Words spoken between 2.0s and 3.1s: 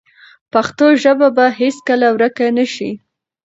ورکه نه شي.